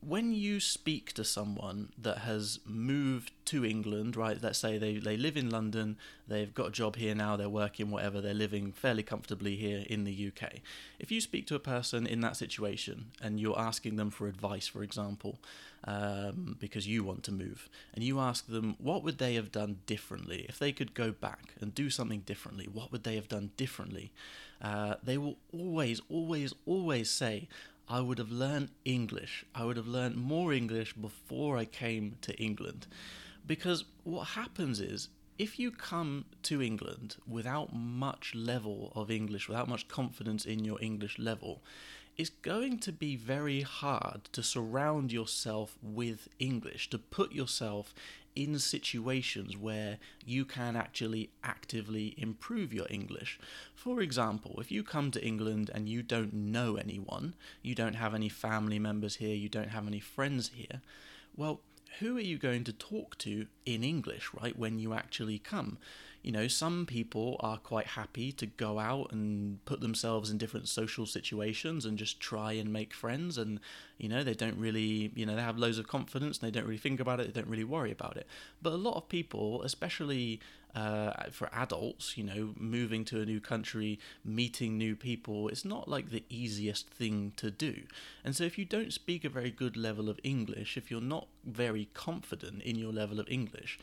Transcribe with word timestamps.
When 0.01 0.33
you 0.33 0.61
speak 0.61 1.13
to 1.13 1.25
someone 1.25 1.91
that 2.01 2.19
has 2.19 2.61
moved 2.65 3.33
to 3.47 3.65
England, 3.65 4.17
right? 4.17 4.39
Let's 4.41 4.59
say 4.59 4.79
they, 4.79 4.99
they 4.99 5.17
live 5.17 5.37
in 5.37 5.51
London, 5.51 5.97
they've 6.29 6.55
got 6.55 6.69
a 6.69 6.71
job 6.71 6.97
here 6.97 7.15
now, 7.15 7.37
they're 7.37 7.49
working, 7.49 7.91
whatever, 7.91 8.21
they're 8.21 8.33
living 8.35 8.71
fairly 8.73 9.03
comfortably 9.03 9.57
here 9.57 9.85
in 9.89 10.05
the 10.05 10.29
UK. 10.29 10.55
If 10.99 11.11
you 11.11 11.21
speak 11.21 11.47
to 11.49 11.57
a 11.57 11.61
person 11.61 12.07
in 12.07 12.21
that 12.21 12.37
situation 12.37 13.07
and 13.21 13.41
you're 13.41 13.59
asking 13.59 13.97
them 13.97 14.11
for 14.11 14.29
advice, 14.29 14.69
for 14.69 14.83
example, 14.83 15.41
um, 15.85 16.57
because 16.61 16.87
you 16.87 17.03
want 17.03 17.25
to 17.25 17.33
move, 17.33 17.69
and 17.95 18.05
you 18.05 18.21
ask 18.21 18.47
them 18.47 18.77
what 18.79 19.03
would 19.03 19.19
they 19.19 19.35
have 19.35 19.51
done 19.51 19.79
differently 19.87 20.47
if 20.49 20.59
they 20.59 20.73
could 20.73 20.95
go 20.95 21.11
back 21.11 21.55
and 21.61 21.75
do 21.75 21.91
something 21.91 22.21
differently, 22.21 22.69
what 22.73 22.93
would 22.93 23.05
they 23.05 23.17
have 23.17 23.29
done 23.29 23.51
differently? 23.57 24.13
Uh, 24.61 24.95
they 25.03 25.19
will 25.19 25.37
always, 25.53 26.01
always, 26.09 26.53
always 26.67 27.11
say, 27.11 27.49
I 27.89 28.01
would 28.01 28.19
have 28.19 28.31
learned 28.31 28.71
English. 28.85 29.45
I 29.55 29.65
would 29.65 29.77
have 29.79 29.87
learned 29.87 30.17
more 30.17 30.53
English 30.53 30.93
before 30.93 31.57
I 31.57 31.65
came 31.65 32.17
to 32.21 32.37
England. 32.37 32.87
Because 33.47 33.85
what 34.05 34.29
happens 34.29 34.79
is, 34.79 35.09
if 35.39 35.59
you 35.59 35.71
come 35.71 36.27
to 36.43 36.61
England 36.61 37.17
without 37.27 37.73
much 37.73 38.35
level 38.35 38.93
of 38.95 39.11
English, 39.11 39.49
without 39.49 39.69
much 39.69 39.89
confidence 39.89 40.45
in 40.45 40.65
your 40.65 40.83
English 40.83 41.19
level, 41.19 41.63
it's 42.19 42.31
going 42.31 42.81
to 42.81 42.91
be 42.91 43.15
very 43.15 43.61
hard 43.61 44.25
to 44.33 44.43
surround 44.43 45.13
yourself 45.13 45.79
with 45.81 46.29
English, 46.41 46.91
to 46.91 46.99
put 46.99 47.31
yourself 47.31 47.95
in 48.35 48.59
situations 48.59 49.57
where 49.57 49.99
you 50.27 50.45
can 50.45 50.75
actually 50.77 51.31
actively 51.45 52.15
improve 52.19 52.73
your 52.73 52.87
English. 52.91 53.39
For 53.75 54.01
example, 54.01 54.57
if 54.61 54.71
you 54.73 54.83
come 54.83 55.13
to 55.13 55.25
England 55.25 55.71
and 55.73 55.89
you 55.89 56.03
don't 56.03 56.35
know 56.35 56.77
anyone, 56.77 57.35
you 57.63 57.77
don't 57.77 57.95
have 57.95 58.15
any 58.15 58.29
family 58.29 58.81
members 58.81 59.17
here, 59.17 59.35
you 59.35 59.49
don't 59.49 59.71
have 59.71 59.87
any 59.87 60.01
friends 60.01 60.51
here, 60.55 60.83
well, 61.37 61.61
who 61.99 62.17
are 62.17 62.21
you 62.21 62.39
going 62.39 62.65
to 62.65 62.73
talk 62.73 63.19
to 63.19 63.47
in 63.67 63.83
English, 63.83 64.31
right, 64.41 64.59
when 64.59 64.79
you 64.79 64.93
actually 64.95 65.39
come? 65.39 65.79
You 66.23 66.33
know, 66.33 66.49
some 66.49 66.85
people 66.85 67.37
are 67.41 67.59
quite 67.59 67.87
happy 67.87 68.33
to 68.33 68.47
go 68.47 68.79
out 68.79 69.13
and 69.13 69.65
put 69.65 69.81
themselves 69.81 70.31
in 70.31 70.39
different 70.39 70.69
social 70.69 71.07
situations 71.07 71.85
and 71.85 71.97
just 71.97 72.21
try 72.21 72.53
and 72.53 72.73
make 72.73 72.93
friends. 72.93 73.39
And, 73.39 73.61
you 73.99 74.09
know, 74.09 74.23
they 74.23 74.35
don't 74.35 74.59
really, 74.59 75.13
you 75.15 75.25
know, 75.25 75.37
they 75.37 75.43
have 75.43 75.59
loads 75.59 75.79
of 75.79 75.87
confidence 75.87 76.39
and 76.39 76.47
they 76.47 76.57
don't 76.57 76.67
really 76.67 76.79
think 76.79 77.01
about 77.01 77.21
it, 77.21 77.33
they 77.33 77.41
don't 77.41 77.51
really 77.51 77.65
worry 77.65 77.93
about 77.93 78.17
it. 78.17 78.27
But 78.61 78.73
a 78.73 78.77
lot 78.77 78.97
of 78.97 79.09
people, 79.09 79.63
especially 79.63 80.41
uh, 80.75 81.31
for 81.31 81.49
adults, 81.53 82.17
you 82.17 82.25
know, 82.25 82.55
moving 82.57 83.05
to 83.07 83.21
a 83.21 83.27
new 83.27 83.41
country, 83.41 83.99
meeting 84.25 84.77
new 84.77 84.95
people, 84.95 85.49
it's 85.49 85.65
not 85.65 85.89
like 85.89 86.11
the 86.11 86.25
easiest 86.29 86.89
thing 86.89 87.33
to 87.37 87.51
do. 87.51 87.83
And 88.25 88.37
so, 88.37 88.45
if 88.45 88.59
you 88.59 88.65
don't 88.65 88.93
speak 88.93 89.25
a 89.25 89.29
very 89.29 89.51
good 89.51 89.77
level 89.77 90.09
of 90.09 90.21
English, 90.23 90.77
if 90.77 90.91
you're 90.91 91.01
not 91.01 91.27
very 91.45 91.89
confident 91.95 92.63
in 92.63 92.77
your 92.77 92.93
level 92.93 93.19
of 93.19 93.29
English, 93.29 93.79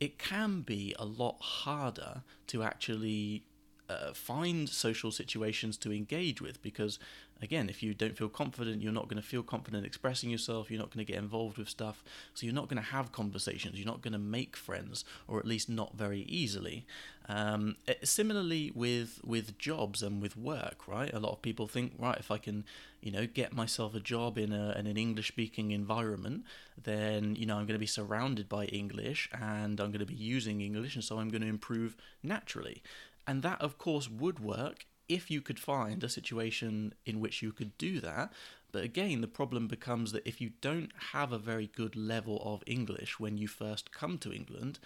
it 0.00 0.18
can 0.18 0.62
be 0.62 0.94
a 0.98 1.04
lot 1.04 1.36
harder 1.40 2.22
to 2.48 2.62
actually 2.62 3.44
uh, 3.92 4.12
find 4.12 4.68
social 4.68 5.10
situations 5.10 5.76
to 5.78 5.92
engage 5.92 6.40
with 6.40 6.62
because 6.62 6.98
again 7.40 7.68
if 7.68 7.82
you 7.82 7.94
don't 7.94 8.16
feel 8.16 8.28
confident 8.28 8.82
you're 8.82 8.92
not 8.92 9.08
going 9.08 9.20
to 9.20 9.26
feel 9.26 9.42
confident 9.42 9.84
expressing 9.84 10.30
yourself 10.30 10.70
you're 10.70 10.80
not 10.80 10.90
going 10.90 11.04
to 11.04 11.12
get 11.12 11.20
involved 11.20 11.58
with 11.58 11.68
stuff 11.68 12.02
so 12.34 12.46
you're 12.46 12.54
not 12.54 12.68
going 12.68 12.82
to 12.82 12.90
have 12.90 13.12
conversations 13.12 13.76
you're 13.76 13.86
not 13.86 14.02
going 14.02 14.12
to 14.12 14.18
make 14.18 14.56
friends 14.56 15.04
or 15.28 15.38
at 15.38 15.46
least 15.46 15.68
not 15.68 15.94
very 15.94 16.20
easily 16.22 16.86
um, 17.28 17.76
eh, 17.88 17.94
similarly 18.02 18.72
with 18.74 19.20
with 19.24 19.58
jobs 19.58 20.02
and 20.02 20.22
with 20.22 20.36
work 20.36 20.86
right 20.86 21.12
a 21.12 21.20
lot 21.20 21.32
of 21.32 21.42
people 21.42 21.66
think 21.66 21.92
right 21.98 22.18
if 22.18 22.30
i 22.30 22.38
can 22.38 22.64
you 23.02 23.10
know, 23.10 23.26
get 23.26 23.52
myself 23.52 23.96
a 23.96 24.00
job 24.00 24.38
in, 24.38 24.52
a, 24.52 24.70
in 24.78 24.86
an 24.86 24.96
English 24.96 25.28
speaking 25.28 25.72
environment, 25.72 26.44
then, 26.80 27.34
you 27.34 27.44
know, 27.44 27.56
I'm 27.56 27.66
going 27.66 27.74
to 27.74 27.80
be 27.80 27.86
surrounded 27.86 28.48
by 28.48 28.66
English 28.66 29.28
and 29.32 29.80
I'm 29.80 29.88
going 29.88 29.98
to 29.98 30.06
be 30.06 30.14
using 30.14 30.60
English, 30.60 30.94
and 30.94 31.02
so 31.02 31.18
I'm 31.18 31.28
going 31.28 31.42
to 31.42 31.48
improve 31.48 31.96
naturally. 32.22 32.80
And 33.26 33.42
that, 33.42 33.60
of 33.60 33.78
course, 33.78 34.08
would 34.08 34.40
work 34.40 34.86
if 35.08 35.30
you 35.30 35.40
could 35.40 35.58
find 35.58 36.02
a 36.02 36.08
situation 36.08 36.94
in 37.04 37.20
which 37.20 37.42
you 37.42 37.52
could 37.52 37.76
do 37.78 38.00
that. 38.00 38.32
But 38.72 38.84
again, 38.84 39.20
the 39.20 39.28
problem 39.28 39.68
becomes 39.68 40.12
that 40.12 40.26
if 40.26 40.40
you 40.40 40.52
don't 40.60 40.90
have 41.12 41.32
a 41.32 41.38
very 41.38 41.66
good 41.66 41.94
level 41.94 42.40
of 42.44 42.62
English 42.66 43.20
when 43.20 43.36
you 43.36 43.46
first 43.46 43.92
come 43.92 44.16
to 44.18 44.32
England, 44.32 44.78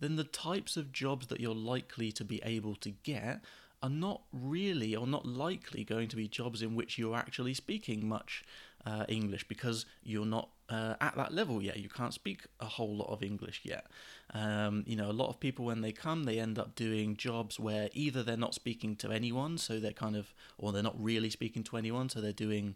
then 0.00 0.16
the 0.16 0.24
types 0.24 0.76
of 0.76 0.92
jobs 0.92 1.28
that 1.28 1.40
you're 1.40 1.54
likely 1.54 2.12
to 2.12 2.24
be 2.24 2.42
able 2.44 2.74
to 2.76 2.90
get 2.90 3.40
are 3.82 3.90
not 3.90 4.22
really 4.32 4.94
or 4.94 5.06
not 5.06 5.26
likely 5.26 5.82
going 5.82 6.08
to 6.08 6.16
be 6.16 6.28
jobs 6.28 6.62
in 6.62 6.74
which 6.74 6.98
you're 6.98 7.16
actually 7.16 7.54
speaking 7.54 8.06
much 8.06 8.44
uh, 8.86 9.04
English 9.08 9.46
because 9.48 9.86
you're 10.02 10.26
not 10.26 10.50
uh, 10.72 10.94
at 11.02 11.14
that 11.16 11.34
level 11.34 11.62
yet. 11.62 11.76
You 11.76 11.90
can't 11.90 12.14
speak 12.14 12.46
a 12.58 12.64
whole 12.64 12.96
lot 12.96 13.10
of 13.10 13.22
English 13.22 13.60
yet. 13.62 13.86
Um, 14.32 14.84
you 14.86 14.96
know, 14.96 15.10
a 15.10 15.12
lot 15.12 15.28
of 15.28 15.38
people 15.38 15.66
when 15.66 15.82
they 15.82 15.92
come, 15.92 16.24
they 16.24 16.38
end 16.38 16.58
up 16.58 16.74
doing 16.74 17.16
jobs 17.16 17.60
where 17.60 17.90
either 17.92 18.22
they're 18.22 18.36
not 18.38 18.54
speaking 18.54 18.96
to 18.96 19.10
anyone, 19.10 19.58
so 19.58 19.78
they're 19.78 19.92
kind 19.92 20.16
of, 20.16 20.32
or 20.56 20.72
they're 20.72 20.82
not 20.82 20.96
really 20.98 21.28
speaking 21.28 21.62
to 21.64 21.76
anyone, 21.76 22.08
so 22.08 22.22
they're 22.22 22.32
doing 22.32 22.74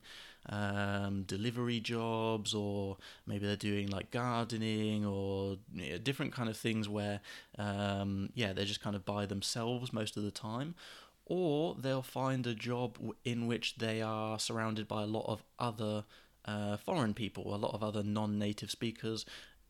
um, 0.51 1.23
delivery 1.23 1.81
jobs, 1.81 2.53
or 2.53 2.99
maybe 3.27 3.47
they're 3.47 3.57
doing 3.57 3.89
like 3.89 4.11
gardening 4.11 5.07
or 5.07 5.57
you 5.73 5.93
know, 5.93 5.99
different 5.99 6.35
kind 6.35 6.51
of 6.51 6.57
things 6.57 6.91
where, 6.91 7.21
um, 7.59 8.29
yeah, 8.35 8.53
they're 8.53 8.67
just 8.67 8.83
kind 8.83 8.95
of 8.95 9.07
by 9.07 9.25
themselves 9.25 9.93
most 9.93 10.19
of 10.19 10.23
the 10.23 10.31
time 10.31 10.75
or 11.29 11.75
they'll 11.81 12.03
find 12.03 12.47
a 12.47 12.55
job 12.55 12.99
in 13.25 13.49
which 13.49 13.79
they 13.79 14.01
are 14.01 14.39
surrounded 14.39 14.87
by 14.87 15.03
a 15.03 15.07
lot 15.07 15.25
of 15.27 15.43
other 15.59 16.05
uh, 16.47 16.77
foreign 16.77 17.15
people, 17.15 17.55
a 17.55 17.57
lot 17.57 17.75
of 17.75 17.83
other 17.83 18.03
non-native 18.03 18.71
speakers, 18.71 19.25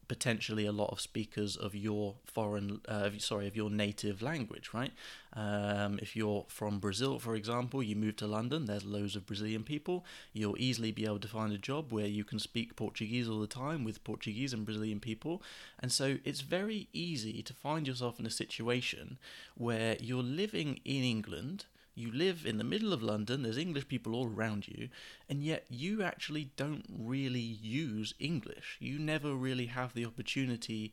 potentially 0.08 0.66
a 0.66 0.72
lot 0.72 0.90
of 0.90 1.00
speakers 1.00 1.56
of 1.56 1.74
your 1.74 2.14
foreign, 2.24 2.80
uh, 2.88 3.10
sorry, 3.18 3.46
of 3.46 3.56
your 3.56 3.70
native 3.70 4.22
language, 4.22 4.70
right? 4.72 4.92
Um, 5.32 5.98
if 6.00 6.14
you're 6.14 6.44
from 6.48 6.78
Brazil, 6.78 7.18
for 7.18 7.34
example, 7.34 7.82
you 7.82 7.96
move 7.96 8.16
to 8.16 8.26
London, 8.26 8.66
there's 8.66 8.84
loads 8.84 9.16
of 9.16 9.26
Brazilian 9.26 9.64
people. 9.64 10.04
You'll 10.32 10.58
easily 10.58 10.92
be 10.92 11.04
able 11.04 11.18
to 11.20 11.28
find 11.28 11.52
a 11.52 11.58
job 11.58 11.92
where 11.92 12.06
you 12.06 12.24
can 12.24 12.38
speak 12.38 12.76
Portuguese 12.76 13.28
all 13.28 13.40
the 13.40 13.46
time 13.46 13.84
with 13.84 14.04
Portuguese 14.04 14.52
and 14.52 14.64
Brazilian 14.64 15.00
people. 15.00 15.42
And 15.80 15.90
so 15.90 16.18
it's 16.24 16.40
very 16.40 16.88
easy 16.92 17.42
to 17.42 17.52
find 17.52 17.86
yourself 17.86 18.20
in 18.20 18.26
a 18.26 18.30
situation 18.30 19.18
where 19.56 19.96
you're 20.00 20.22
living 20.22 20.80
in 20.84 21.02
England 21.02 21.66
You 21.96 22.12
live 22.12 22.44
in 22.44 22.58
the 22.58 22.64
middle 22.64 22.92
of 22.92 23.02
London, 23.02 23.42
there's 23.42 23.56
English 23.56 23.88
people 23.88 24.14
all 24.14 24.26
around 24.28 24.68
you, 24.68 24.90
and 25.28 25.42
yet 25.42 25.64
you 25.70 26.02
actually 26.02 26.50
don't 26.56 26.84
really 26.96 27.40
use 27.40 28.14
English. 28.20 28.76
You 28.78 28.98
never 28.98 29.34
really 29.34 29.66
have 29.66 29.94
the 29.94 30.04
opportunity 30.04 30.92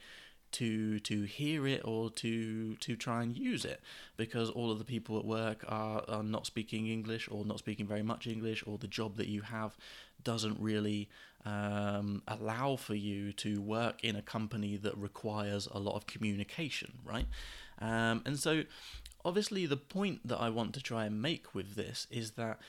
to 0.54 1.00
to 1.00 1.24
hear 1.24 1.68
it 1.68 1.82
or 1.84 2.10
to 2.12 2.76
to 2.76 2.96
try 2.96 3.22
and 3.22 3.36
use 3.36 3.66
it 3.66 3.82
because 4.18 4.50
all 4.50 4.72
of 4.72 4.78
the 4.80 4.86
people 4.86 5.18
at 5.18 5.26
work 5.26 5.66
are, 5.68 6.04
are 6.08 6.24
not 6.24 6.46
speaking 6.46 6.88
English 6.88 7.28
or 7.30 7.44
not 7.44 7.60
speaking 7.60 7.86
very 7.86 8.04
much 8.04 8.26
English 8.26 8.64
or 8.66 8.78
the 8.78 8.88
job 8.88 9.18
that 9.18 9.28
you 9.28 9.42
have 9.42 9.76
doesn't 10.24 10.58
really 10.60 11.10
um, 11.46 12.22
allow 12.28 12.76
for 12.76 12.96
you 12.96 13.34
to 13.34 13.62
work 13.62 14.04
in 14.04 14.16
a 14.16 14.22
company 14.22 14.78
that 14.78 14.98
requires 14.98 15.68
a 15.72 15.80
lot 15.80 15.96
of 15.96 16.08
communication, 16.08 16.94
right? 17.04 17.28
Um, 17.80 18.22
and 18.26 18.40
so, 18.40 18.64
obviously, 19.26 19.66
the 19.66 19.78
point 19.78 20.28
that 20.28 20.40
I 20.40 20.50
want 20.50 20.74
to 20.74 20.82
try 20.82 21.06
and 21.06 21.22
make 21.22 21.54
with 21.54 21.76
this 21.76 22.08
is 22.10 22.32
that 22.32 22.60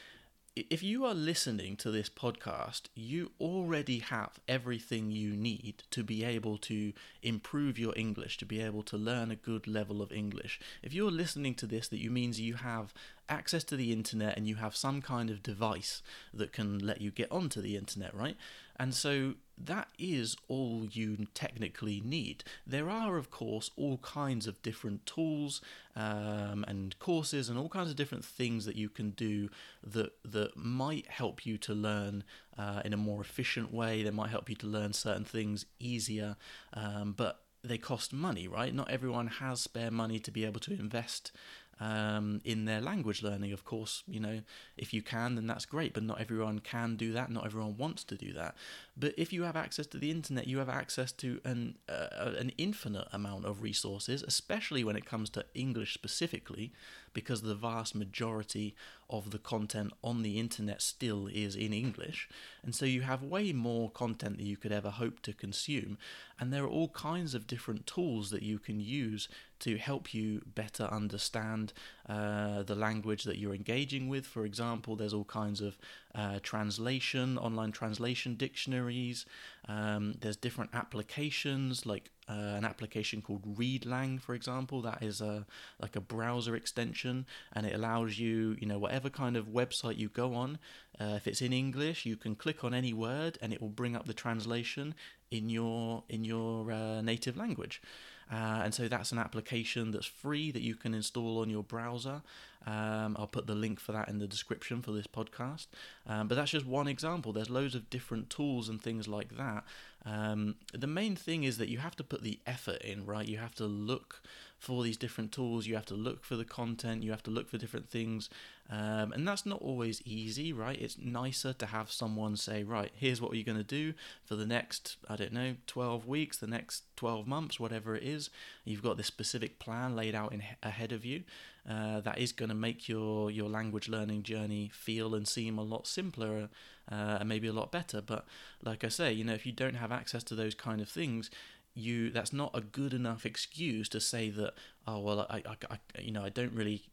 if 0.56 0.84
you 0.84 1.04
are 1.04 1.14
listening 1.14 1.76
to 1.76 1.90
this 1.90 2.08
podcast, 2.08 2.82
you 2.94 3.32
already 3.40 3.98
have 3.98 4.38
everything 4.46 5.10
you 5.10 5.30
need 5.30 5.82
to 5.90 6.04
be 6.04 6.22
able 6.22 6.58
to 6.58 6.92
improve 7.24 7.76
your 7.76 7.92
English, 7.96 8.38
to 8.38 8.46
be 8.46 8.60
able 8.60 8.84
to 8.84 8.96
learn 8.96 9.32
a 9.32 9.36
good 9.36 9.66
level 9.66 10.00
of 10.00 10.12
English. 10.12 10.60
If 10.80 10.94
you're 10.94 11.10
listening 11.10 11.56
to 11.56 11.66
this, 11.66 11.88
that 11.88 12.00
means 12.08 12.40
you 12.40 12.54
have 12.54 12.94
access 13.28 13.64
to 13.64 13.76
the 13.76 13.92
internet 13.92 14.36
and 14.36 14.46
you 14.46 14.54
have 14.56 14.76
some 14.76 15.02
kind 15.02 15.28
of 15.28 15.42
device 15.42 16.02
that 16.32 16.52
can 16.52 16.78
let 16.78 17.00
you 17.00 17.10
get 17.10 17.32
onto 17.32 17.60
the 17.60 17.76
internet, 17.76 18.14
right? 18.14 18.36
And 18.76 18.94
so 18.94 19.34
that 19.56 19.88
is 19.98 20.36
all 20.48 20.86
you 20.90 21.26
technically 21.34 22.02
need. 22.04 22.44
There 22.66 22.90
are, 22.90 23.16
of 23.16 23.30
course, 23.30 23.70
all 23.76 23.98
kinds 23.98 24.46
of 24.46 24.62
different 24.62 25.06
tools 25.06 25.60
um, 25.96 26.64
and 26.66 26.98
courses 26.98 27.48
and 27.48 27.58
all 27.58 27.68
kinds 27.68 27.90
of 27.90 27.96
different 27.96 28.24
things 28.24 28.64
that 28.66 28.76
you 28.76 28.88
can 28.88 29.10
do 29.10 29.48
that 29.82 30.12
that 30.24 30.56
might 30.56 31.06
help 31.06 31.46
you 31.46 31.56
to 31.58 31.74
learn 31.74 32.24
uh, 32.58 32.82
in 32.84 32.92
a 32.92 32.96
more 32.98 33.20
efficient 33.20 33.72
way. 33.72 34.02
They 34.02 34.10
might 34.10 34.30
help 34.30 34.48
you 34.48 34.56
to 34.56 34.66
learn 34.66 34.92
certain 34.92 35.24
things 35.24 35.66
easier, 35.78 36.36
um, 36.72 37.14
but 37.16 37.40
they 37.62 37.78
cost 37.78 38.12
money, 38.12 38.46
right? 38.46 38.74
Not 38.74 38.90
everyone 38.90 39.26
has 39.26 39.60
spare 39.60 39.90
money 39.90 40.18
to 40.18 40.30
be 40.30 40.44
able 40.44 40.60
to 40.60 40.72
invest 40.72 41.32
um, 41.80 42.40
in 42.44 42.64
their 42.64 42.80
language 42.80 43.22
learning. 43.22 43.52
Of 43.52 43.64
course, 43.64 44.02
you 44.06 44.20
know, 44.20 44.40
if 44.76 44.92
you 44.94 45.02
can, 45.02 45.34
then 45.34 45.46
that's 45.46 45.66
great, 45.66 45.94
but 45.94 46.02
not 46.02 46.20
everyone 46.20 46.58
can 46.60 46.96
do 46.96 47.12
that. 47.12 47.30
Not 47.30 47.46
everyone 47.46 47.76
wants 47.76 48.04
to 48.04 48.16
do 48.16 48.32
that. 48.32 48.54
But 48.96 49.14
if 49.16 49.32
you 49.32 49.42
have 49.42 49.56
access 49.56 49.86
to 49.88 49.98
the 49.98 50.10
internet, 50.10 50.46
you 50.46 50.58
have 50.58 50.68
access 50.68 51.12
to 51.12 51.40
an 51.44 51.76
uh, 51.88 52.32
an 52.38 52.52
infinite 52.58 53.08
amount 53.12 53.44
of 53.44 53.62
resources, 53.62 54.22
especially 54.22 54.84
when 54.84 54.96
it 54.96 55.04
comes 55.04 55.30
to 55.30 55.44
English 55.54 55.94
specifically, 55.94 56.72
because 57.14 57.40
the 57.40 57.55
vast 57.55 57.94
majority 57.94 58.75
of 59.08 59.31
the 59.31 59.38
content 59.38 59.93
on 60.02 60.22
the 60.22 60.38
internet 60.38 60.82
still 60.82 61.28
is 61.28 61.56
in 61.56 61.72
English. 61.72 62.28
And 62.62 62.75
so 62.75 62.84
you 62.84 63.02
have 63.02 63.22
way 63.22 63.52
more 63.52 63.90
content 63.90 64.37
that 64.37 64.44
you 64.44 64.56
could 64.56 64.72
ever 64.72 64.90
hope 64.90 65.20
to 65.22 65.32
consume. 65.32 65.96
And 66.38 66.52
there 66.52 66.64
are 66.64 66.69
all 66.69 66.88
kinds 66.88 67.34
of 67.34 67.46
different 67.46 67.87
tools 67.87 68.31
that 68.31 68.43
you 68.43 68.58
can 68.58 68.81
use 68.81 69.28
to 69.61 69.78
help 69.78 70.12
you 70.12 70.43
better 70.55 70.84
understand 70.84 71.72
uh, 72.08 72.62
the 72.64 72.75
language 72.75 73.25
that 73.25 73.38
you're 73.38 73.55
engaging 73.55 74.08
with. 74.08 74.26
For 74.26 74.44
example, 74.44 74.96
there's 74.96 75.14
all 75.14 75.25
kinds 75.25 75.60
of 75.60 75.78
uh, 76.14 76.38
translation, 76.43 77.38
online 77.38 77.72
translation 77.72 78.37
dictionaries. 78.37 79.26
Um, 79.69 80.14
there's 80.20 80.37
different 80.37 80.70
applications 80.75 81.87
like 81.87 82.11
uh, 82.28 82.32
an 82.32 82.64
application 82.64 83.20
called 83.20 83.56
ReadLang, 83.56 84.20
for 84.20 84.34
example. 84.34 84.81
That 84.82 85.02
is 85.02 85.20
a 85.20 85.46
like 85.81 85.96
a 85.96 86.00
browser 86.00 86.55
extension, 86.55 87.26
and 87.52 87.66
it 87.66 87.75
allows 87.75 88.19
you, 88.19 88.56
you 88.61 88.66
know, 88.66 88.78
whatever 88.78 89.11
kind 89.11 89.37
of 89.37 89.46
website 89.46 89.99
you 89.99 90.08
go 90.08 90.34
on, 90.34 90.58
uh, 91.00 91.14
if 91.16 91.26
it's 91.26 91.43
in 91.43 91.52
English, 91.52 92.06
you 92.06 92.17
can 92.17 92.34
click 92.34 92.62
on 92.62 92.72
any 92.72 92.93
word, 92.93 93.38
and 93.43 93.52
it 93.52 93.60
will 93.60 93.69
bring 93.69 93.96
up 93.96 94.06
the 94.06 94.14
translation 94.14 94.94
in 95.31 95.49
your 95.49 96.05
in 96.08 96.25
your 96.25 96.70
uh, 96.70 97.00
native 97.00 97.37
language. 97.37 97.82
Uh, 98.30 98.62
and 98.64 98.74
so 98.74 98.88
that's 98.88 99.12
an 99.12 99.18
application 99.18 99.90
that's 99.90 100.06
free 100.06 100.50
that 100.50 100.62
you 100.62 100.74
can 100.74 100.94
install 100.94 101.40
on 101.40 101.50
your 101.50 101.62
browser. 101.62 102.22
Um, 102.66 103.16
I'll 103.18 103.26
put 103.26 103.46
the 103.46 103.54
link 103.54 103.78
for 103.78 103.92
that 103.92 104.08
in 104.08 104.18
the 104.18 104.26
description 104.26 104.80
for 104.80 104.92
this 104.92 105.06
podcast. 105.06 105.66
Um, 106.06 106.28
but 106.28 106.34
that's 106.36 106.50
just 106.50 106.66
one 106.66 106.88
example. 106.88 107.32
There's 107.32 107.50
loads 107.50 107.74
of 107.74 107.90
different 107.90 108.30
tools 108.30 108.68
and 108.68 108.80
things 108.82 109.06
like 109.06 109.36
that. 109.36 109.64
Um, 110.06 110.56
the 110.72 110.86
main 110.86 111.16
thing 111.16 111.44
is 111.44 111.58
that 111.58 111.68
you 111.68 111.78
have 111.78 111.96
to 111.96 112.04
put 112.04 112.22
the 112.22 112.38
effort 112.46 112.80
in, 112.82 113.04
right? 113.04 113.28
You 113.28 113.38
have 113.38 113.54
to 113.56 113.66
look 113.66 114.22
for 114.64 114.82
these 114.82 114.96
different 114.96 115.31
tools. 115.31 115.66
You 115.66 115.75
have 115.75 115.87
to 115.87 115.94
look 115.94 116.25
for 116.25 116.37
the 116.37 116.44
content. 116.44 117.02
You 117.02 117.11
have 117.11 117.22
to 117.25 117.31
look 117.31 117.49
for 117.50 117.58
different 117.58 117.90
things. 117.90 118.31
Um, 118.70 119.12
and 119.12 119.28
that's 119.28 119.44
not 119.44 119.61
always 119.61 120.00
easy, 120.06 120.52
right? 120.52 120.81
It's 120.81 120.96
nicer 120.99 121.52
to 121.52 121.66
have 121.66 121.93
someone 121.93 122.37
say, 122.37 122.62
right, 122.62 122.90
here's 122.94 123.20
what 123.20 123.34
you're 123.34 123.44
going 123.44 123.58
to 123.58 123.62
do 123.62 123.93
for 124.25 124.37
the 124.37 124.46
next, 124.46 124.96
I 125.08 125.16
don't 125.16 125.34
know, 125.34 125.56
12 125.66 126.06
weeks, 126.06 126.38
the 126.38 126.46
next 126.46 126.84
12 126.96 127.26
months, 127.26 127.61
whatever 127.61 127.94
it 127.94 128.02
is. 128.02 128.31
You've 128.64 128.82
got 128.82 128.96
this 128.96 129.06
specific 129.06 129.58
plan 129.58 129.94
laid 129.94 130.14
out 130.14 130.32
in, 130.32 130.43
ahead 130.62 130.93
of 130.93 131.05
you. 131.05 131.25
Uh, 131.69 132.00
that 132.00 132.19
is 132.19 132.32
going 132.32 132.50
to 132.50 132.55
make 132.55 132.88
your, 132.88 133.31
your 133.31 133.49
language 133.49 133.88
learning 133.88 134.22
journey 134.22 134.70
feel 134.72 135.14
and 135.14 135.26
seem 135.26 135.58
a 135.58 135.62
lot 135.62 135.87
simpler 135.87 136.49
uh, 136.90 137.19
and 137.20 137.28
maybe 137.28 137.49
a 137.49 137.52
lot 137.52 137.72
better. 137.72 138.00
But 138.00 138.26
like 138.62 138.84
I 138.84 138.88
say, 138.88 139.12
you 139.12 139.25
know, 139.25 139.34
if 139.34 139.46
you 139.46 139.52
don't 139.52 139.75
have 139.75 139.93
access 139.93 140.22
to 140.25 140.34
those 140.34 140.55
kind 140.55 140.81
of 140.81 140.88
things, 140.88 141.31
you 141.74 142.10
that's 142.10 142.32
not 142.32 142.50
a 142.54 142.60
good 142.60 142.94
enough 142.94 143.26
excuse 143.26 143.88
to 143.88 144.00
say 144.00 144.30
that 144.30 144.54
oh 144.86 144.98
well 145.00 145.26
I, 145.28 145.42
I, 145.46 145.56
I 145.70 145.78
you 146.00 146.12
know 146.12 146.24
I 146.24 146.28
don't 146.28 146.52
really 146.52 146.84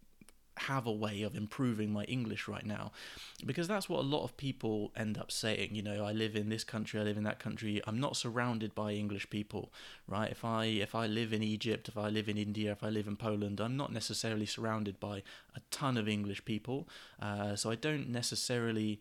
have 0.57 0.85
a 0.85 0.91
way 0.91 1.21
of 1.23 1.35
improving 1.35 1.91
my 1.91 2.03
English 2.03 2.47
right 2.47 2.65
now. 2.65 2.91
Because 3.45 3.67
that's 3.67 3.89
what 3.89 3.99
a 3.99 4.03
lot 4.03 4.23
of 4.23 4.37
people 4.37 4.91
end 4.95 5.17
up 5.17 5.31
saying 5.31 5.69
you 5.73 5.81
know 5.81 6.05
I 6.05 6.11
live 6.11 6.35
in 6.35 6.49
this 6.49 6.63
country 6.63 6.99
I 6.99 7.03
live 7.03 7.17
in 7.17 7.23
that 7.23 7.39
country 7.39 7.81
I'm 7.87 7.99
not 7.99 8.15
surrounded 8.15 8.75
by 8.75 8.91
English 8.91 9.29
people 9.29 9.71
right? 10.07 10.29
If 10.29 10.45
I 10.45 10.65
if 10.65 10.93
I 10.93 11.07
live 11.07 11.33
in 11.33 11.41
Egypt 11.41 11.87
if 11.87 11.97
I 11.97 12.09
live 12.09 12.29
in 12.29 12.37
India 12.37 12.71
if 12.71 12.83
I 12.83 12.89
live 12.89 13.07
in 13.07 13.15
Poland 13.15 13.59
I'm 13.59 13.77
not 13.77 13.91
necessarily 13.91 14.45
surrounded 14.45 14.99
by 14.99 15.23
a 15.55 15.61
ton 15.71 15.97
of 15.97 16.07
English 16.07 16.45
people. 16.45 16.87
Uh, 17.19 17.55
so 17.55 17.71
I 17.71 17.75
don't 17.75 18.09
necessarily 18.09 18.99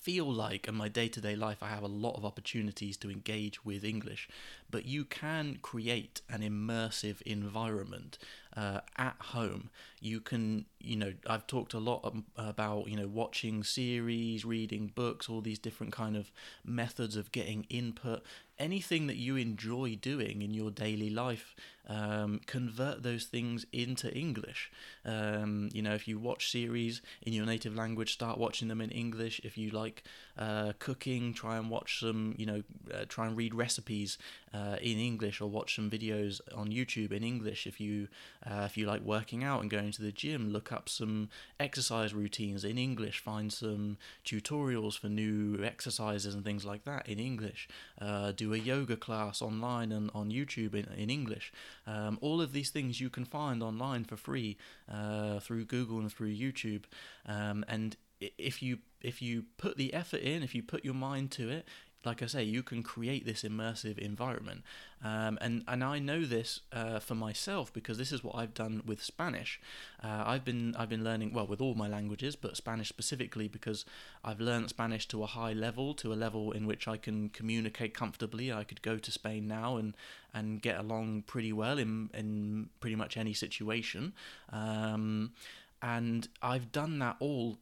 feel 0.00 0.30
like 0.30 0.68
in 0.68 0.74
my 0.74 0.88
day 0.88 1.08
to 1.08 1.20
day 1.20 1.36
life 1.36 1.62
I 1.62 1.68
have 1.68 1.82
a 1.82 1.88
lot 1.88 2.16
of 2.16 2.24
opportunities 2.24 2.96
to 2.98 3.10
engage 3.10 3.64
with 3.64 3.84
English, 3.84 4.28
but 4.70 4.84
you 4.86 5.04
can 5.04 5.58
create 5.62 6.20
an 6.30 6.40
immersive 6.40 7.20
environment 7.22 8.18
uh, 8.56 8.80
at 8.96 9.16
home. 9.20 9.70
You 10.00 10.20
can, 10.20 10.66
you 10.80 10.96
know, 10.96 11.12
I've 11.26 11.46
talked 11.46 11.74
a 11.74 11.78
lot 11.78 12.14
about, 12.36 12.88
you 12.88 12.96
know, 12.96 13.08
watching 13.08 13.64
series, 13.64 14.44
reading 14.44 14.92
books, 14.94 15.28
all 15.28 15.40
these 15.40 15.58
different 15.58 15.92
kind 15.92 16.16
of 16.16 16.30
methods 16.64 17.16
of 17.16 17.32
getting 17.32 17.66
input. 17.68 18.22
Anything 18.58 19.06
that 19.06 19.16
you 19.16 19.36
enjoy 19.36 19.96
doing 19.96 20.42
in 20.42 20.52
your 20.52 20.70
daily 20.72 21.10
life, 21.10 21.54
um, 21.88 22.40
convert 22.46 23.02
those 23.02 23.24
things 23.24 23.64
into 23.72 24.12
English. 24.12 24.70
Um, 25.04 25.68
you 25.72 25.80
know, 25.80 25.94
if 25.94 26.06
you 26.08 26.18
watch 26.18 26.50
series 26.50 27.00
in 27.22 27.32
your 27.32 27.46
native 27.46 27.76
language, 27.76 28.12
start 28.12 28.36
watching 28.36 28.68
them 28.68 28.80
in 28.80 28.90
English. 28.90 29.40
If 29.44 29.56
you 29.56 29.70
like 29.70 30.02
uh, 30.36 30.72
cooking, 30.80 31.34
try 31.34 31.56
and 31.56 31.70
watch 31.70 32.00
some, 32.00 32.34
you 32.36 32.46
know, 32.46 32.62
uh, 32.92 33.04
try 33.08 33.26
and 33.26 33.36
read 33.36 33.54
recipes 33.54 34.18
uh, 34.52 34.76
in 34.82 34.98
English 34.98 35.40
or 35.40 35.48
watch 35.48 35.76
some 35.76 35.88
videos 35.88 36.40
on 36.54 36.68
YouTube 36.70 37.12
in 37.12 37.22
English. 37.22 37.66
If 37.66 37.80
you 37.80 38.08
uh, 38.44 38.64
if 38.66 38.76
you 38.76 38.86
like 38.86 39.02
working 39.02 39.44
out 39.44 39.62
and 39.62 39.70
going 39.70 39.92
to 39.92 40.02
the 40.02 40.12
gym, 40.12 40.52
look 40.52 40.67
up 40.72 40.88
some 40.88 41.28
exercise 41.58 42.14
routines 42.14 42.64
in 42.64 42.78
English. 42.78 43.20
Find 43.20 43.52
some 43.52 43.98
tutorials 44.24 44.98
for 44.98 45.08
new 45.08 45.62
exercises 45.62 46.34
and 46.34 46.44
things 46.44 46.64
like 46.64 46.84
that 46.84 47.08
in 47.08 47.18
English. 47.18 47.68
Uh, 48.00 48.32
do 48.32 48.54
a 48.54 48.58
yoga 48.58 48.96
class 48.96 49.42
online 49.42 49.92
and 49.92 50.10
on 50.14 50.30
YouTube 50.30 50.74
in, 50.74 50.86
in 50.96 51.10
English. 51.10 51.52
Um, 51.86 52.18
all 52.20 52.40
of 52.40 52.52
these 52.52 52.70
things 52.70 53.00
you 53.00 53.10
can 53.10 53.24
find 53.24 53.62
online 53.62 54.04
for 54.04 54.16
free 54.16 54.56
uh, 54.92 55.40
through 55.40 55.64
Google 55.64 55.98
and 55.98 56.12
through 56.12 56.34
YouTube. 56.34 56.84
Um, 57.26 57.64
and 57.68 57.96
if 58.20 58.62
you 58.62 58.78
if 59.00 59.22
you 59.22 59.44
put 59.58 59.76
the 59.76 59.94
effort 59.94 60.20
in, 60.22 60.42
if 60.42 60.54
you 60.54 60.62
put 60.62 60.84
your 60.84 60.94
mind 60.94 61.30
to 61.30 61.48
it, 61.48 61.68
like 62.04 62.22
I 62.22 62.26
say, 62.26 62.44
you 62.44 62.62
can 62.62 62.82
create 62.82 63.26
this 63.26 63.42
immersive 63.42 63.98
environment. 63.98 64.62
Um, 65.04 65.38
and, 65.40 65.64
and 65.66 65.82
I 65.82 65.98
know 65.98 66.24
this 66.24 66.60
uh, 66.72 67.00
for 67.00 67.14
myself 67.14 67.72
because 67.72 67.98
this 67.98 68.12
is 68.12 68.22
what 68.22 68.36
I've 68.36 68.54
done 68.54 68.82
with 68.86 69.02
Spanish. 69.02 69.60
Uh, 70.02 70.22
I've 70.26 70.44
been 70.44 70.74
I've 70.76 70.88
been 70.88 71.04
learning 71.04 71.32
well 71.32 71.46
with 71.46 71.60
all 71.60 71.74
my 71.74 71.88
languages, 71.88 72.36
but 72.36 72.56
Spanish 72.56 72.88
specifically 72.88 73.48
because 73.48 73.84
I've 74.24 74.40
learned 74.40 74.70
Spanish 74.70 75.06
to 75.08 75.22
a 75.22 75.26
high 75.26 75.52
level, 75.52 75.94
to 75.94 76.12
a 76.12 76.14
level 76.14 76.52
in 76.52 76.66
which 76.66 76.88
I 76.88 76.96
can 76.96 77.28
communicate 77.30 77.94
comfortably. 77.94 78.52
I 78.52 78.64
could 78.64 78.82
go 78.82 78.98
to 78.98 79.10
Spain 79.10 79.46
now 79.48 79.76
and 79.76 79.94
and 80.32 80.62
get 80.62 80.78
along 80.78 81.22
pretty 81.26 81.52
well 81.52 81.78
in 81.78 82.10
in 82.14 82.70
pretty 82.80 82.96
much 82.96 83.16
any 83.16 83.34
situation. 83.34 84.12
Um, 84.52 85.32
and 85.80 86.28
I've 86.42 86.72
done 86.72 86.98
that 86.98 87.16
all 87.20 87.58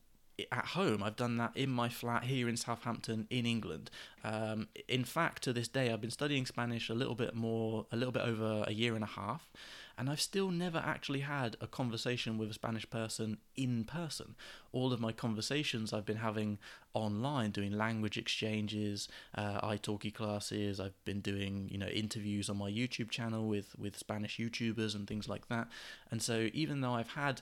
at 0.53 0.67
home. 0.67 1.03
I've 1.03 1.17
done 1.17 1.37
that 1.39 1.57
in 1.57 1.71
my 1.71 1.89
flat 1.89 2.25
here 2.25 2.49
in 2.49 2.57
Southampton 2.57 3.27
in 3.31 3.47
England. 3.47 3.91
Um, 4.25 4.69
in 4.89 5.05
fact, 5.05 5.43
to 5.45 5.53
this 5.53 5.69
day, 5.69 5.93
I've 5.93 6.01
been 6.01 6.11
studying 6.11 6.47
Spanish 6.47 6.89
a 6.89 6.95
little 6.95 7.15
bit 7.15 7.35
more, 7.35 7.87
a 7.93 7.97
little 7.97 8.13
bit 8.13 8.23
over 8.23 8.65
a 8.67 8.73
year 8.73 8.95
and 8.95 9.05
a 9.05 9.09
half. 9.09 9.49
and 9.99 10.11
I've 10.11 10.21
still 10.21 10.51
never 10.51 10.79
actually 10.79 11.21
had 11.21 11.57
a 11.61 11.67
conversation 11.67 12.37
with 12.37 12.51
a 12.51 12.55
Spanish 12.55 12.89
person 12.91 13.39
in 13.57 13.85
person. 13.85 14.35
All 14.73 14.93
of 14.93 15.01
my 15.01 15.13
conversations 15.13 15.93
I've 15.93 16.05
been 16.05 16.19
having 16.19 16.59
online, 16.93 17.51
doing 17.51 17.73
language 17.73 18.19
exchanges, 18.19 19.09
uh, 19.35 19.61
italki 19.67 20.13
classes. 20.13 20.81
I've 20.81 21.03
been 21.05 21.21
doing 21.21 21.69
you 21.71 21.79
know 21.79 21.89
interviews 21.89 22.51
on 22.51 22.59
my 22.59 22.71
YouTube 22.71 23.11
channel 23.11 23.47
with 23.49 23.75
with 23.79 23.97
Spanish 23.97 24.39
YouTubers 24.39 24.95
and 24.95 25.07
things 25.07 25.29
like 25.29 25.49
that. 25.49 25.69
And 26.11 26.21
so 26.21 26.51
even 26.53 26.83
though 26.83 26.93
I've 26.95 27.13
had 27.13 27.41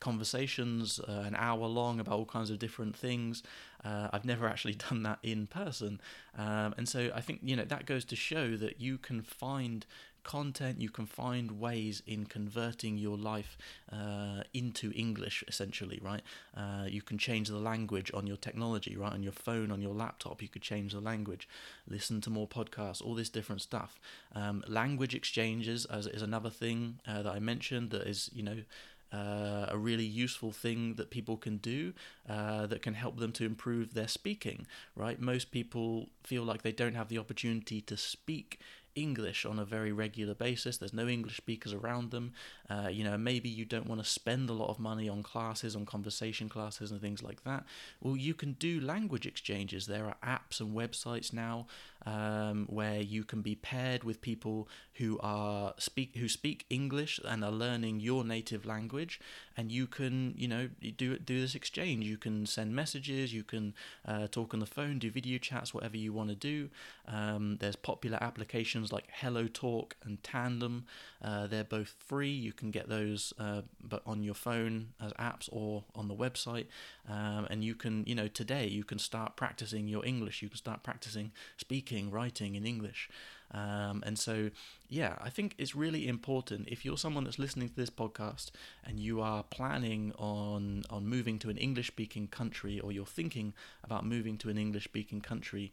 conversations 0.00 1.00
uh, 1.00 1.24
an 1.26 1.34
hour 1.34 1.66
long 1.66 2.00
about 2.00 2.14
all 2.14 2.24
kinds 2.24 2.50
of 2.50 2.58
different 2.58 2.96
things. 2.96 3.42
Uh, 3.84 4.08
I've 4.12 4.24
never 4.24 4.46
actually 4.46 4.74
done 4.88 5.02
that 5.04 5.18
in 5.22 5.46
person, 5.46 6.00
um, 6.36 6.74
and 6.76 6.88
so 6.88 7.10
I 7.14 7.20
think 7.20 7.40
you 7.42 7.56
know 7.56 7.64
that 7.64 7.86
goes 7.86 8.04
to 8.06 8.16
show 8.16 8.56
that 8.56 8.80
you 8.80 8.98
can 8.98 9.22
find 9.22 9.86
content, 10.26 10.80
you 10.80 10.90
can 10.90 11.06
find 11.06 11.60
ways 11.60 12.02
in 12.04 12.26
converting 12.26 12.98
your 12.98 13.16
life 13.16 13.56
uh, 13.92 14.42
into 14.52 14.92
English, 14.96 15.44
essentially, 15.46 16.00
right? 16.02 16.20
Uh, 16.54 16.84
you 16.88 17.00
can 17.00 17.16
change 17.16 17.48
the 17.48 17.58
language 17.58 18.10
on 18.12 18.26
your 18.26 18.36
technology, 18.36 18.96
right? 18.96 19.12
On 19.12 19.22
your 19.22 19.32
phone, 19.46 19.70
on 19.70 19.80
your 19.80 19.94
laptop, 19.94 20.42
you 20.42 20.48
could 20.48 20.62
change 20.62 20.92
the 20.92 21.00
language, 21.00 21.48
listen 21.88 22.20
to 22.22 22.28
more 22.28 22.48
podcasts, 22.48 23.00
all 23.00 23.14
this 23.14 23.28
different 23.28 23.62
stuff. 23.62 24.00
Um, 24.34 24.64
language 24.66 25.14
exchanges 25.14 25.84
as, 25.84 26.08
is 26.08 26.22
another 26.22 26.50
thing 26.50 26.98
uh, 27.06 27.22
that 27.22 27.32
I 27.32 27.38
mentioned 27.38 27.90
that 27.90 28.02
is, 28.08 28.28
you 28.34 28.42
know, 28.42 28.58
uh, 29.12 29.66
a 29.68 29.78
really 29.78 30.04
useful 30.04 30.52
thing 30.52 30.94
that 30.94 31.10
people 31.10 31.36
can 31.36 31.58
do 31.58 31.92
uh, 32.28 32.66
that 32.66 32.82
can 32.82 32.94
help 32.94 33.18
them 33.18 33.32
to 33.32 33.44
improve 33.44 33.94
their 33.94 34.08
speaking, 34.08 34.66
right? 34.94 35.20
Most 35.20 35.50
people 35.50 36.08
feel 36.22 36.42
like 36.42 36.62
they 36.62 36.72
don't 36.72 36.94
have 36.94 37.08
the 37.08 37.18
opportunity 37.18 37.80
to 37.82 37.96
speak 37.96 38.58
English 38.96 39.44
on 39.44 39.58
a 39.58 39.64
very 39.64 39.92
regular 39.92 40.34
basis. 40.34 40.78
There's 40.78 40.92
no 40.92 41.06
English 41.06 41.36
speakers 41.36 41.72
around 41.72 42.10
them. 42.10 42.32
Uh, 42.68 42.88
you 42.90 43.04
know, 43.04 43.16
maybe 43.16 43.48
you 43.48 43.64
don't 43.64 43.86
want 43.86 44.02
to 44.02 44.08
spend 44.08 44.48
a 44.48 44.54
lot 44.54 44.70
of 44.70 44.78
money 44.78 45.08
on 45.08 45.22
classes, 45.22 45.76
on 45.76 45.84
conversation 45.84 46.48
classes, 46.48 46.90
and 46.90 47.00
things 47.00 47.22
like 47.22 47.44
that. 47.44 47.64
Well, 48.00 48.16
you 48.16 48.34
can 48.34 48.54
do 48.54 48.80
language 48.80 49.26
exchanges. 49.26 49.86
There 49.86 50.06
are 50.06 50.16
apps 50.26 50.60
and 50.60 50.74
websites 50.74 51.32
now 51.32 51.66
um, 52.06 52.66
where 52.68 53.00
you 53.00 53.22
can 53.22 53.42
be 53.42 53.54
paired 53.54 54.02
with 54.02 54.20
people 54.20 54.68
who 54.98 55.18
are 55.20 55.74
speak 55.78 56.16
who 56.16 56.28
speak 56.28 56.64
English 56.70 57.20
and 57.24 57.44
are 57.44 57.50
learning 57.50 58.00
your 58.00 58.24
native 58.24 58.64
language, 58.64 59.20
and 59.56 59.70
you 59.70 59.86
can 59.86 60.34
you 60.36 60.48
know 60.48 60.68
do 60.96 61.18
do 61.18 61.40
this 61.40 61.54
exchange. 61.54 62.06
You 62.06 62.16
can 62.16 62.46
send 62.46 62.74
messages. 62.74 63.32
You 63.32 63.42
can 63.42 63.74
uh, 64.06 64.28
talk 64.28 64.54
on 64.54 64.60
the 64.60 64.66
phone, 64.66 64.98
do 64.98 65.10
video 65.10 65.38
chats, 65.38 65.74
whatever 65.74 65.96
you 65.96 66.12
want 66.12 66.30
to 66.30 66.34
do. 66.34 66.70
Um, 67.06 67.56
there's 67.60 67.76
popular 67.76 68.18
applications 68.20 68.92
like 68.92 69.04
Hello 69.12 69.46
Talk 69.46 69.96
and 70.04 70.22
Tandem. 70.22 70.86
Uh, 71.22 71.46
they're 71.46 71.64
both 71.64 71.94
free. 71.98 72.30
You 72.30 72.52
can 72.52 72.70
get 72.70 72.88
those, 72.88 73.32
uh, 73.38 73.62
but 73.82 74.02
on 74.06 74.22
your 74.22 74.34
phone 74.34 74.88
as 75.00 75.12
apps 75.14 75.48
or 75.52 75.84
on 75.94 76.08
the 76.08 76.14
website. 76.14 76.66
Um, 77.08 77.46
and 77.50 77.62
you 77.62 77.74
can, 77.74 78.04
you 78.06 78.14
know, 78.14 78.28
today 78.28 78.66
you 78.66 78.84
can 78.84 78.98
start 78.98 79.36
practicing 79.36 79.88
your 79.88 80.04
English. 80.04 80.42
You 80.42 80.48
can 80.48 80.58
start 80.58 80.82
practicing 80.82 81.32
speaking, 81.56 82.10
writing 82.10 82.54
in 82.54 82.66
English. 82.66 83.08
Um, 83.52 84.02
and 84.04 84.18
so, 84.18 84.50
yeah, 84.88 85.16
I 85.20 85.30
think 85.30 85.54
it's 85.58 85.74
really 85.74 86.08
important 86.08 86.68
if 86.68 86.84
you're 86.84 86.98
someone 86.98 87.24
that's 87.24 87.38
listening 87.38 87.68
to 87.68 87.76
this 87.76 87.90
podcast 87.90 88.50
and 88.84 88.98
you 88.98 89.20
are 89.20 89.42
planning 89.44 90.12
on 90.18 90.82
on 90.90 91.06
moving 91.06 91.38
to 91.40 91.50
an 91.50 91.56
English 91.56 91.86
speaking 91.86 92.26
country 92.26 92.80
or 92.80 92.92
you're 92.92 93.06
thinking 93.06 93.54
about 93.84 94.04
moving 94.04 94.36
to 94.38 94.50
an 94.50 94.58
English 94.58 94.84
speaking 94.84 95.20
country, 95.20 95.72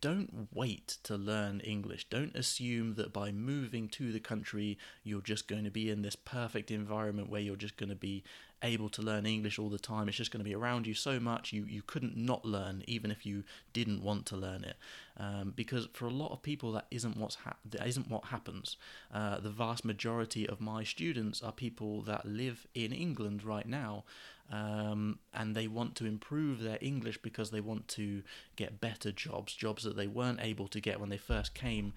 don't 0.00 0.48
wait 0.54 0.98
to 1.02 1.16
learn 1.16 1.60
English. 1.60 2.08
Don't 2.08 2.34
assume 2.36 2.94
that 2.94 3.12
by 3.12 3.32
moving 3.32 3.88
to 3.88 4.12
the 4.12 4.20
country, 4.20 4.78
you're 5.02 5.20
just 5.20 5.48
going 5.48 5.64
to 5.64 5.70
be 5.70 5.90
in 5.90 6.02
this 6.02 6.16
perfect 6.16 6.70
environment 6.70 7.28
where 7.28 7.40
you're 7.40 7.56
just 7.56 7.76
going 7.76 7.88
to 7.90 7.96
be 7.96 8.22
able 8.62 8.88
to 8.90 9.02
learn 9.02 9.26
English 9.26 9.58
all 9.58 9.68
the 9.68 9.78
time. 9.78 10.08
It's 10.08 10.16
just 10.16 10.30
going 10.30 10.44
to 10.44 10.48
be 10.48 10.54
around 10.54 10.86
you 10.86 10.94
so 10.94 11.18
much 11.18 11.52
you, 11.52 11.64
you 11.64 11.82
couldn't 11.82 12.16
not 12.16 12.44
learn, 12.44 12.82
even 12.86 13.10
if 13.10 13.24
you 13.24 13.44
didn't 13.72 14.02
want 14.02 14.26
to 14.26 14.36
learn 14.36 14.64
it. 14.64 14.76
Um, 15.16 15.52
because 15.54 15.88
for 15.92 16.06
a 16.06 16.10
lot 16.10 16.32
of 16.32 16.42
people, 16.42 16.72
that 16.72 16.86
isn't 16.90 17.16
what's 17.16 17.36
ha- 17.36 17.56
that 17.70 17.86
isn't 17.86 18.10
what 18.10 18.26
happens. 18.26 18.76
Uh, 19.12 19.38
the 19.40 19.50
vast 19.50 19.84
majority 19.84 20.48
of 20.48 20.60
my 20.60 20.84
students 20.84 21.42
are 21.42 21.52
people 21.52 22.02
that 22.02 22.24
live 22.26 22.66
in 22.74 22.92
England 22.92 23.44
right 23.44 23.66
now, 23.66 24.04
um, 24.50 25.18
and 25.34 25.54
they 25.54 25.66
want 25.66 25.94
to 25.96 26.06
improve 26.06 26.60
their 26.60 26.78
English 26.80 27.18
because 27.22 27.50
they 27.50 27.60
want 27.60 27.88
to 27.88 28.22
get 28.56 28.80
better 28.80 29.12
jobs, 29.12 29.54
jobs 29.54 29.84
that 29.84 29.96
they 29.96 30.06
weren't 30.06 30.40
able 30.40 30.68
to 30.68 30.80
get 30.80 31.00
when 31.00 31.10
they 31.10 31.18
first 31.18 31.54
came. 31.54 31.92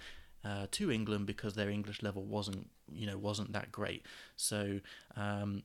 Uh, 0.45 0.67
to 0.71 0.91
England 0.91 1.25
because 1.25 1.53
their 1.53 1.69
English 1.69 2.03
level 2.03 2.21
wasn't, 2.21 2.69
you 2.91 3.07
know, 3.07 3.17
wasn't 3.17 3.53
that 3.53 3.71
great. 3.71 4.05
So 4.35 4.81
um, 5.15 5.63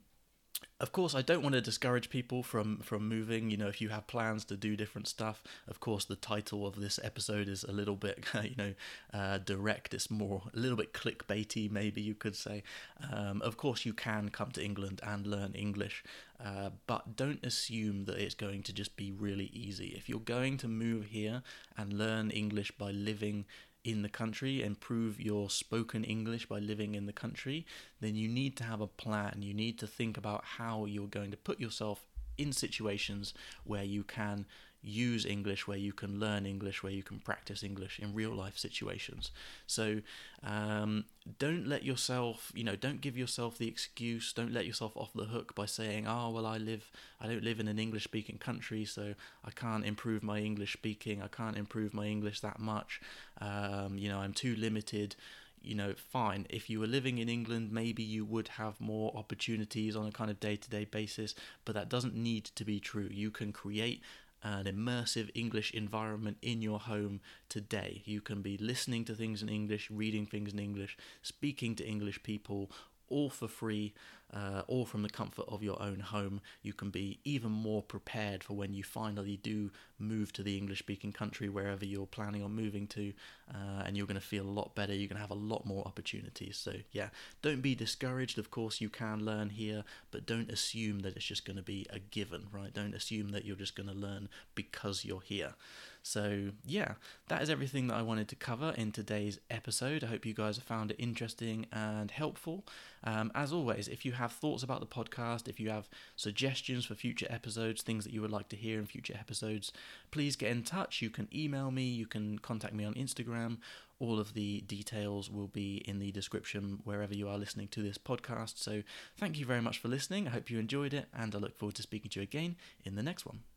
of 0.81 0.93
course, 0.93 1.13
I 1.13 1.21
don't 1.21 1.43
want 1.43 1.55
to 1.55 1.61
discourage 1.61 2.09
people 2.09 2.41
from 2.41 2.77
from 2.77 3.07
moving. 3.09 3.51
You 3.51 3.57
know, 3.57 3.67
if 3.67 3.81
you 3.81 3.89
have 3.89 4.07
plans 4.07 4.45
to 4.45 4.55
do 4.55 4.77
different 4.77 5.09
stuff, 5.09 5.43
of 5.67 5.81
course, 5.81 6.05
the 6.05 6.15
title 6.15 6.65
of 6.65 6.79
this 6.79 6.99
episode 7.03 7.49
is 7.49 7.65
a 7.65 7.71
little 7.71 7.97
bit, 7.97 8.23
you 8.43 8.55
know, 8.57 8.73
uh, 9.13 9.39
direct. 9.39 9.93
It's 9.93 10.09
more 10.09 10.43
a 10.53 10.57
little 10.57 10.77
bit 10.77 10.93
clickbaity, 10.93 11.69
maybe 11.69 12.01
you 12.01 12.15
could 12.15 12.35
say. 12.35 12.63
Um, 13.11 13.41
of 13.41 13.57
course, 13.57 13.85
you 13.85 13.93
can 13.93 14.29
come 14.29 14.51
to 14.51 14.63
England 14.63 15.01
and 15.03 15.27
learn 15.27 15.51
English, 15.51 16.01
uh, 16.43 16.69
but 16.87 17.17
don't 17.17 17.43
assume 17.45 18.05
that 18.05 18.17
it's 18.17 18.35
going 18.35 18.63
to 18.63 18.73
just 18.73 18.95
be 18.95 19.11
really 19.11 19.51
easy. 19.53 19.87
If 19.97 20.07
you're 20.07 20.19
going 20.19 20.57
to 20.59 20.69
move 20.69 21.07
here 21.07 21.43
and 21.77 21.91
learn 21.91 22.31
English 22.31 22.71
by 22.71 22.91
living 22.91 23.45
in 23.91 24.01
the 24.01 24.09
country, 24.09 24.61
improve 24.61 25.19
your 25.19 25.49
spoken 25.49 26.03
English 26.03 26.47
by 26.47 26.59
living 26.59 26.95
in 26.95 27.05
the 27.05 27.13
country, 27.13 27.65
then 27.99 28.15
you 28.15 28.27
need 28.27 28.55
to 28.57 28.63
have 28.63 28.81
a 28.81 28.87
plan. 28.87 29.41
You 29.41 29.53
need 29.53 29.79
to 29.79 29.87
think 29.87 30.17
about 30.17 30.43
how 30.43 30.85
you're 30.85 31.07
going 31.07 31.31
to 31.31 31.37
put 31.37 31.59
yourself 31.59 32.05
in 32.37 32.51
situations 32.53 33.33
where 33.65 33.83
you 33.83 34.03
can 34.03 34.45
use 34.81 35.25
English, 35.25 35.67
where 35.67 35.77
you 35.77 35.91
can 35.91 36.19
learn 36.19 36.45
English, 36.45 36.81
where 36.81 36.91
you 36.91 37.03
can 37.03 37.19
practice 37.19 37.63
English 37.63 37.99
in 37.99 38.13
real 38.13 38.31
life 38.31 38.57
situations. 38.57 39.31
So 39.67 40.01
um, 40.43 41.05
don't 41.37 41.67
let 41.67 41.83
yourself, 41.83 42.51
you 42.55 42.63
know, 42.63 42.75
don't 42.75 43.01
give 43.01 43.17
yourself 43.17 43.57
the 43.57 43.67
excuse, 43.67 44.31
don't 44.31 44.53
let 44.53 44.65
yourself 44.65 44.95
off 44.95 45.11
the 45.13 45.25
hook 45.25 45.53
by 45.53 45.65
saying, 45.65 46.07
oh, 46.07 46.29
well, 46.29 46.45
I 46.45 46.57
live, 46.57 46.89
I 47.19 47.27
don't 47.27 47.43
live 47.43 47.59
in 47.59 47.67
an 47.67 47.79
English 47.79 48.05
speaking 48.05 48.37
country, 48.37 48.85
so 48.85 49.15
I 49.43 49.51
can't 49.51 49.85
improve 49.85 50.23
my 50.23 50.39
English 50.39 50.73
speaking, 50.73 51.21
I 51.21 51.27
can't 51.27 51.57
improve 51.57 51.93
my 51.93 52.05
English 52.05 52.39
that 52.39 52.59
much, 52.59 53.01
um, 53.41 53.97
you 53.97 54.09
know, 54.09 54.19
I'm 54.19 54.33
too 54.33 54.55
limited 54.55 55.15
you 55.61 55.75
know, 55.75 55.93
fine. 55.93 56.47
If 56.49 56.69
you 56.69 56.79
were 56.79 56.87
living 56.87 57.17
in 57.17 57.27
England, 57.27 57.71
maybe 57.71 58.01
you 58.01 58.23
would 58.25 58.47
have 58.47 58.79
more 58.79 59.11
opportunities 59.15 59.95
on 59.95 60.07
a 60.07 60.11
kind 60.11 60.31
of 60.31 60.39
day 60.39 60.55
to 60.55 60.69
day 60.69 60.85
basis, 60.85 61.35
but 61.65 61.75
that 61.75 61.89
doesn't 61.89 62.15
need 62.15 62.45
to 62.45 62.63
be 62.63 62.79
true. 62.79 63.09
You 63.11 63.29
can 63.29 63.51
create 63.51 64.01
an 64.43 64.65
immersive 64.65 65.29
English 65.33 65.73
environment 65.73 66.37
in 66.41 66.61
your 66.61 66.79
home 66.79 67.21
today. 67.49 68.01
You 68.05 68.21
can 68.21 68.41
be 68.41 68.57
listening 68.57 69.05
to 69.05 69.15
things 69.15 69.41
in 69.41 69.49
English, 69.49 69.91
reading 69.91 70.25
things 70.25 70.53
in 70.53 70.59
English, 70.59 70.97
speaking 71.21 71.75
to 71.75 71.87
English 71.87 72.23
people, 72.23 72.71
all 73.09 73.29
for 73.29 73.47
free 73.47 73.93
uh, 74.33 74.61
or 74.67 74.85
from 74.85 75.01
the 75.01 75.09
comfort 75.09 75.45
of 75.47 75.63
your 75.63 75.81
own 75.81 75.99
home, 75.99 76.41
you 76.61 76.71
can 76.71 76.89
be 76.89 77.19
even 77.23 77.51
more 77.51 77.81
prepared 77.81 78.43
for 78.43 78.53
when 78.53 78.73
you 78.73 78.83
finally 78.83 79.37
do 79.37 79.71
move 79.97 80.31
to 80.33 80.43
the 80.43 80.57
English 80.57 80.79
speaking 80.79 81.11
country, 81.11 81.49
wherever 81.49 81.83
you're 81.83 82.05
planning 82.05 82.43
on 82.43 82.53
moving 82.53 82.85
to, 82.87 83.11
uh, 83.51 83.83
and 83.85 83.97
you're 83.97 84.05
going 84.05 84.19
to 84.19 84.21
feel 84.25 84.45
a 84.45 84.49
lot 84.49 84.75
better. 84.75 84.93
You're 84.93 85.07
going 85.07 85.17
to 85.17 85.21
have 85.21 85.31
a 85.31 85.33
lot 85.33 85.65
more 85.65 85.83
opportunities. 85.85 86.57
So, 86.57 86.73
yeah, 86.91 87.09
don't 87.41 87.61
be 87.61 87.73
discouraged. 87.73 88.37
Of 88.37 88.51
course, 88.51 88.79
you 88.79 88.89
can 88.89 89.25
learn 89.25 89.49
here, 89.49 89.83
but 90.11 90.25
don't 90.27 90.51
assume 90.51 90.99
that 90.99 91.15
it's 91.15 91.25
just 91.25 91.45
going 91.45 91.57
to 91.57 91.63
be 91.63 91.87
a 91.89 91.99
given, 91.99 92.47
right? 92.51 92.73
Don't 92.73 92.93
assume 92.93 93.29
that 93.29 93.45
you're 93.45 93.55
just 93.55 93.75
going 93.75 93.89
to 93.89 93.95
learn 93.95 94.29
because 94.53 95.03
you're 95.03 95.21
here. 95.21 95.55
So, 96.01 96.51
yeah, 96.65 96.93
that 97.27 97.41
is 97.41 97.49
everything 97.49 97.87
that 97.87 97.95
I 97.95 98.01
wanted 98.01 98.27
to 98.29 98.35
cover 98.35 98.73
in 98.77 98.91
today's 98.91 99.39
episode. 99.51 100.03
I 100.03 100.07
hope 100.07 100.25
you 100.25 100.33
guys 100.33 100.55
have 100.55 100.65
found 100.65 100.91
it 100.91 100.97
interesting 100.97 101.65
and 101.71 102.09
helpful. 102.09 102.65
Um, 103.03 103.31
as 103.35 103.53
always, 103.53 103.87
if 103.87 104.05
you 104.05 104.13
have 104.13 104.31
thoughts 104.31 104.63
about 104.63 104.79
the 104.79 104.85
podcast, 104.87 105.47
if 105.47 105.59
you 105.59 105.69
have 105.69 105.89
suggestions 106.15 106.85
for 106.85 106.95
future 106.95 107.27
episodes, 107.29 107.81
things 107.81 108.05
that 108.05 108.13
you 108.13 108.21
would 108.21 108.31
like 108.31 108.49
to 108.49 108.55
hear 108.55 108.79
in 108.79 108.85
future 108.85 109.15
episodes, 109.19 109.71
please 110.11 110.35
get 110.35 110.51
in 110.51 110.63
touch. 110.63 111.01
You 111.01 111.09
can 111.09 111.27
email 111.33 111.69
me, 111.71 111.83
you 111.83 112.07
can 112.07 112.39
contact 112.39 112.73
me 112.73 112.85
on 112.85 112.93
Instagram. 112.95 113.57
All 113.99 114.19
of 114.19 114.33
the 114.33 114.61
details 114.61 115.29
will 115.29 115.47
be 115.47 115.83
in 115.85 115.99
the 115.99 116.11
description 116.11 116.79
wherever 116.85 117.13
you 117.13 117.27
are 117.27 117.37
listening 117.37 117.67
to 117.69 117.83
this 117.83 117.97
podcast. 117.97 118.57
So, 118.57 118.83
thank 119.17 119.37
you 119.37 119.45
very 119.45 119.61
much 119.61 119.79
for 119.79 119.89
listening. 119.89 120.27
I 120.27 120.31
hope 120.31 120.49
you 120.49 120.57
enjoyed 120.59 120.93
it, 120.93 121.07
and 121.13 121.35
I 121.35 121.37
look 121.37 121.57
forward 121.57 121.75
to 121.75 121.81
speaking 121.81 122.09
to 122.11 122.21
you 122.21 122.23
again 122.23 122.55
in 122.85 122.95
the 122.95 123.03
next 123.03 123.25
one. 123.25 123.39